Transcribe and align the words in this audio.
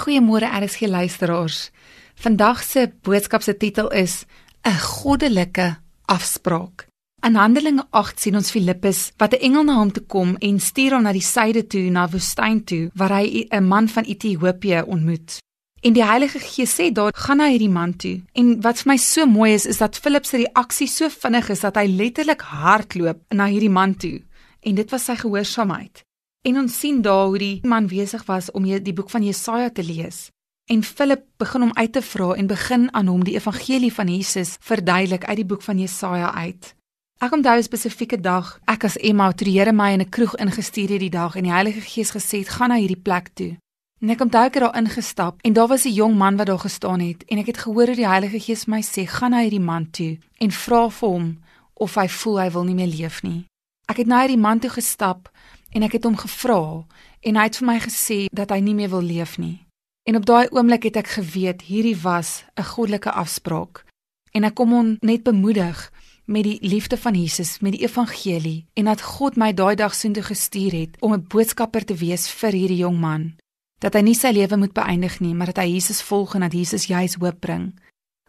Goeiemôre 0.00 0.48
RSG 0.48 0.86
luisteraars. 0.88 1.70
Vandag 2.14 2.62
se 2.64 2.86
boodskap 3.04 3.42
se 3.42 3.52
titel 3.56 3.88
is 3.92 4.24
'n 4.64 4.78
goddelike 4.78 5.76
afspraak. 6.04 6.86
In 7.22 7.34
Handelinge 7.34 7.84
8 7.90 8.20
sien 8.20 8.34
ons 8.34 8.50
Filippus 8.50 9.12
wat 9.16 9.32
'n 9.34 9.42
engel 9.46 9.64
na 9.64 9.74
hom 9.74 9.92
toe 9.92 10.02
kom 10.06 10.36
en 10.38 10.60
stuur 10.60 10.92
hom 10.92 11.02
na 11.02 11.12
die 11.12 11.22
suide 11.34 11.66
toe, 11.66 11.90
na 11.90 12.08
woestyn 12.08 12.64
toe, 12.64 12.90
waar 12.94 13.12
hy 13.18 13.46
'n 13.50 13.68
man 13.68 13.88
van 13.88 14.04
Ethiopië 14.04 14.82
ontmoet. 14.86 15.38
En 15.80 15.92
die 15.92 16.04
Heilige 16.04 16.38
Gees 16.38 16.74
sê 16.80 16.92
daar 16.92 17.12
gaan 17.14 17.36
na 17.36 17.48
hierdie 17.48 17.68
man 17.68 17.96
toe. 17.96 18.22
En 18.32 18.60
wat 18.60 18.78
vir 18.78 18.92
my 18.92 18.96
so 18.96 19.26
mooi 19.26 19.52
is, 19.52 19.66
is 19.66 19.78
dat 19.78 19.98
Filippus 19.98 20.30
se 20.30 20.36
reaksie 20.36 20.88
so 20.88 21.08
vinnig 21.08 21.48
is 21.48 21.60
dat 21.60 21.76
hy 21.76 21.86
letterlik 21.86 22.40
hardloop 22.40 23.18
na 23.28 23.46
hierdie 23.46 23.70
man 23.70 23.96
toe. 23.96 24.22
En 24.60 24.74
dit 24.74 24.90
was 24.90 25.04
sy 25.04 25.16
gehoorsaamheid. 25.16 26.04
En 26.42 26.56
ons 26.58 26.78
sien 26.78 27.02
daar 27.02 27.26
hoe 27.26 27.38
die 27.38 27.58
man 27.68 27.86
besig 27.86 28.24
was 28.24 28.50
om 28.50 28.64
die 28.64 28.92
boek 28.96 29.10
van 29.10 29.24
Jesaja 29.24 29.70
te 29.70 29.84
lees. 29.84 30.30
En 30.72 30.82
Philip 30.82 31.24
begin 31.36 31.60
hom 31.60 31.74
uit 31.76 31.92
te 31.92 32.02
vra 32.02 32.32
en 32.32 32.46
begin 32.46 32.94
aan 32.94 33.06
hom 33.06 33.24
die 33.24 33.34
evangelie 33.34 33.92
van 33.92 34.08
Jesus 34.08 34.56
verduidelik 34.60 35.24
uit 35.24 35.36
die 35.36 35.44
boek 35.44 35.62
van 35.62 35.78
Jesaja 35.78 36.32
uit. 36.34 36.74
Ek 37.20 37.32
onthou 37.32 37.56
'n 37.58 37.62
spesifieke 37.62 38.20
dag, 38.20 38.60
ek 38.64 38.84
as 38.84 38.96
Emma 38.96 39.32
toe 39.32 39.44
die 39.44 39.58
Here 39.58 39.72
my 39.72 39.92
in 39.92 40.00
'n 40.00 40.08
kroeg 40.08 40.36
ingestuur 40.36 40.88
het 40.88 41.00
die 41.00 41.10
dag 41.10 41.36
en 41.36 41.42
die 41.42 41.52
Heilige 41.52 41.80
Gees 41.80 42.10
gesê 42.10 42.38
het: 42.38 42.48
"Gaan 42.48 42.68
na 42.68 42.76
hierdie 42.76 43.02
plek 43.02 43.28
toe." 43.34 43.56
En 44.00 44.10
ek 44.10 44.20
onthou 44.20 44.44
ek 44.44 44.54
het 44.54 44.62
daar 44.62 44.76
ingestap 44.76 45.40
en 45.40 45.52
daar 45.52 45.68
was 45.68 45.84
'n 45.84 45.92
jong 45.92 46.16
man 46.16 46.36
wat 46.36 46.46
daar 46.46 46.58
gestaan 46.58 47.00
het 47.00 47.24
en 47.24 47.38
ek 47.38 47.46
het 47.46 47.58
gehoor 47.58 47.86
hoe 47.86 47.96
die 47.96 48.08
Heilige 48.08 48.40
Gees 48.40 48.64
my 48.64 48.80
sê: 48.82 49.06
"Gaan 49.06 49.30
na 49.30 49.40
hierdie 49.40 49.60
man 49.60 49.90
toe 49.90 50.18
en 50.38 50.50
vra 50.50 50.88
vir 50.88 51.08
hom 51.08 51.38
of 51.74 51.94
hy 51.94 52.08
voel 52.08 52.40
hy 52.40 52.50
wil 52.50 52.64
nie 52.64 52.74
meer 52.74 52.86
leef 52.98 53.22
nie." 53.22 53.44
Ek 53.86 53.96
het 53.96 54.06
na 54.06 54.20
hierdie 54.20 54.38
man 54.38 54.58
toe 54.58 54.70
gestap 54.70 55.30
en 55.72 55.82
ek 55.82 55.92
het 55.92 56.04
hom 56.04 56.16
gevra 56.16 56.84
en 57.20 57.36
hy 57.36 57.44
het 57.48 57.56
vir 57.60 57.66
my 57.66 57.78
gesê 57.80 58.18
dat 58.32 58.50
hy 58.50 58.60
nie 58.60 58.74
meer 58.74 58.90
wil 58.90 59.02
leef 59.02 59.38
nie. 59.38 59.66
En 60.08 60.16
op 60.16 60.26
daai 60.26 60.48
oomblik 60.50 60.88
het 60.88 60.96
ek 60.96 61.14
geweet 61.20 61.62
hierdie 61.62 61.96
was 62.02 62.44
'n 62.56 62.62
goddelike 62.62 63.10
afspraak 63.10 63.84
en 64.32 64.44
ek 64.44 64.54
kom 64.54 64.70
hom 64.72 64.96
net 65.00 65.22
bemoedig 65.22 65.90
met 66.30 66.44
die 66.44 66.58
liefde 66.62 66.96
van 66.96 67.14
Jesus, 67.14 67.58
met 67.58 67.72
die 67.72 67.82
evangelie 67.82 68.66
en 68.74 68.84
dat 68.84 69.02
God 69.02 69.36
my 69.36 69.52
daai 69.52 69.74
dag 69.74 69.94
soontoe 69.94 70.22
gestuur 70.22 70.72
het 70.72 70.96
om 71.00 71.12
'n 71.12 71.26
boodskapper 71.28 71.84
te 71.84 71.94
wees 71.94 72.30
vir 72.30 72.52
hierdie 72.52 72.82
jong 72.86 72.98
man. 73.00 73.34
Dat 73.78 73.94
hy 73.94 74.00
nie 74.00 74.14
sy 74.14 74.30
lewe 74.30 74.56
moet 74.56 74.72
beëindig 74.72 75.20
nie, 75.20 75.34
maar 75.34 75.46
dat 75.46 75.56
hy 75.56 75.72
Jesus 75.72 76.02
volg 76.02 76.34
en 76.34 76.40
dat 76.40 76.52
Jesus 76.52 76.86
juis 76.86 77.14
hoop 77.14 77.40
bring. 77.40 77.80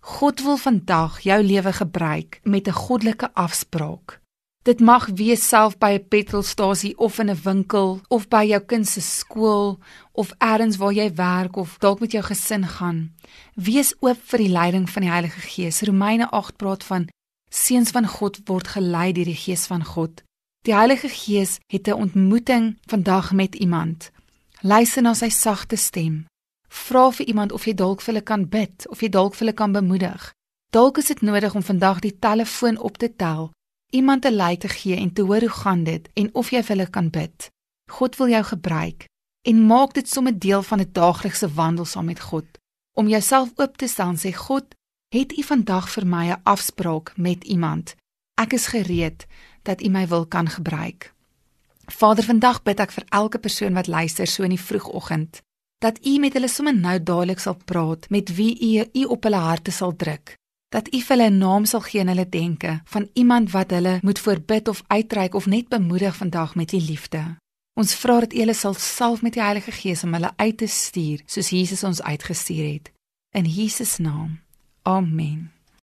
God 0.02 0.42
wil 0.42 0.58
vandag 0.58 1.20
jou 1.20 1.44
lewe 1.44 1.74
gebruik 1.74 2.40
met 2.44 2.68
'n 2.68 2.72
goddelike 2.72 3.34
afspraak. 3.34 4.21
Dit 4.62 4.80
mag 4.80 5.08
wees 5.18 5.42
self 5.48 5.78
by 5.82 5.92
'n 5.98 6.08
petrolstasie 6.08 6.98
of 6.98 7.18
in 7.20 7.30
'n 7.30 7.42
winkel 7.44 8.02
of 8.08 8.28
by 8.28 8.46
jou 8.46 8.62
kind 8.66 8.88
se 8.88 9.02
skool 9.02 9.80
of 10.12 10.34
elders 10.38 10.78
waar 10.78 10.94
jy 10.94 11.14
werk 11.14 11.56
of 11.56 11.78
dalk 11.78 12.00
met 12.00 12.12
jou 12.12 12.24
gesin 12.24 12.68
gaan. 12.68 13.16
Wees 13.56 13.96
oop 14.00 14.20
vir 14.24 14.38
die 14.38 14.50
leiding 14.50 14.90
van 14.90 15.02
die 15.02 15.12
Heilige 15.12 15.40
Gees. 15.40 15.82
Romeine 15.82 16.30
8 16.30 16.56
praat 16.58 16.84
van 16.84 17.08
seuns 17.50 17.90
van 17.90 18.08
God 18.08 18.40
word 18.46 18.68
gelei 18.68 19.12
deur 19.12 19.26
die 19.26 19.44
Gees 19.46 19.66
van 19.66 19.84
God. 19.84 20.24
Die 20.66 20.76
Heilige 20.76 21.10
Gees 21.10 21.60
het 21.68 21.88
'n 21.88 21.94
ontmoeting 21.94 22.78
vandag 22.86 23.34
met 23.34 23.56
iemand. 23.56 24.12
Luister 24.62 25.02
na 25.02 25.14
sy 25.14 25.30
sagte 25.30 25.76
stem. 25.76 26.26
Vra 26.68 27.12
vir 27.12 27.26
iemand 27.26 27.52
of 27.52 27.66
jy 27.66 27.74
dalk 27.74 28.02
vir 28.02 28.14
hulle 28.14 28.24
kan 28.24 28.50
bid 28.50 28.88
of 28.90 29.02
jy 29.02 29.10
dalk 29.10 29.34
vir 29.34 29.40
hulle 29.40 29.54
kan 29.54 29.72
bemoedig. 29.72 30.34
Dalk 30.70 30.98
is 30.98 31.06
dit 31.06 31.22
nodig 31.22 31.56
om 31.56 31.64
vandag 31.64 32.00
die 32.00 32.20
telefoon 32.20 32.78
op 32.78 32.98
te 32.98 33.16
tel 33.16 33.52
iemand 33.92 34.26
'n 34.26 34.36
lei 34.36 34.58
te 34.58 34.68
gee 34.68 34.96
en 34.96 35.14
te 35.14 35.22
hoor 35.22 35.40
hoe 35.40 35.50
gaan 35.64 35.84
dit 35.84 36.10
en 36.14 36.30
of 36.34 36.50
jy 36.50 36.64
vir 36.64 36.76
hulle 36.76 36.90
kan 36.90 37.10
bid. 37.10 37.50
God 37.92 38.16
wil 38.16 38.28
jou 38.28 38.44
gebruik 38.44 39.06
en 39.42 39.66
maak 39.66 39.94
dit 39.94 40.10
sommer 40.10 40.40
deel 40.40 40.64
van 40.64 40.80
'n 40.80 40.90
daaglikse 40.92 41.54
wandel 41.54 41.86
saam 41.86 42.06
met 42.06 42.20
God 42.20 42.46
om 42.94 43.08
jouself 43.08 43.52
oop 43.56 43.78
te 43.78 43.88
stel 43.88 44.08
en 44.08 44.18
sê 44.18 44.34
God, 44.36 44.66
het 45.10 45.38
U 45.38 45.44
vandag 45.44 45.90
vir 45.90 46.06
my 46.08 46.26
'n 46.32 46.42
afspraak 46.44 47.14
met 47.18 47.44
iemand. 47.44 47.96
Ek 48.36 48.54
is 48.54 48.68
gereed 48.68 49.26
dat 49.62 49.82
U 49.82 49.90
my 49.90 50.08
wil 50.08 50.26
kan 50.26 50.50
gebruik. 50.50 51.14
Vader, 51.86 52.24
vandag 52.24 52.64
bid 52.64 52.80
ek 52.80 52.92
vir 52.92 53.06
elke 53.10 53.40
persoon 53.40 53.74
wat 53.74 53.88
luister 53.88 54.28
so 54.28 54.44
in 54.44 54.50
die 54.50 54.66
vroegoggend 54.68 55.42
dat 55.82 56.06
U 56.06 56.20
met 56.20 56.34
hulle 56.34 56.48
sommer 56.48 56.76
nou 56.76 57.04
dadelik 57.04 57.40
sal 57.40 57.58
praat 57.66 58.10
met 58.10 58.36
wie 58.36 58.54
U 58.62 58.86
U 58.94 59.04
op 59.04 59.24
hulle 59.24 59.42
harte 59.42 59.72
sal 59.72 59.96
druk 59.96 60.36
dat 60.72 60.88
U 60.94 61.00
vir 61.00 61.16
hulle 61.18 61.30
'n 61.30 61.38
naam 61.38 61.66
sal 61.66 61.82
gee 61.82 62.02
in 62.02 62.08
hulle 62.08 62.30
denke 62.30 62.82
van 62.86 63.10
iemand 63.14 63.52
wat 63.52 63.72
hulle 63.72 64.00
moet 64.02 64.20
voorbid 64.20 64.68
of 64.68 64.84
uitreik 64.88 65.34
of 65.36 65.46
net 65.46 65.68
bemoedig 65.68 66.16
vandag 66.16 66.56
met 66.56 66.72
U 66.72 66.78
liefde. 66.78 67.38
Ons 67.74 67.96
vra 67.96 68.20
dat 68.20 68.34
U 68.34 68.38
hulle 68.38 68.54
sal 68.54 68.74
salf 68.74 69.22
met 69.22 69.34
die 69.34 69.44
Heilige 69.44 69.72
Gees 69.72 70.04
om 70.04 70.14
hulle 70.14 70.32
uit 70.36 70.58
te 70.58 70.68
stuur 70.68 71.22
soos 71.26 71.50
Jesus 71.50 71.84
ons 71.84 72.02
uitgestuur 72.02 72.72
het. 72.74 72.92
In 73.30 73.46
Jesus 73.46 73.98
naam. 73.98 74.40
Amen. 74.82 75.61